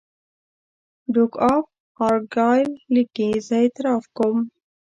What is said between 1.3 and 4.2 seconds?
آف ارګایل لیکي زه اعتراف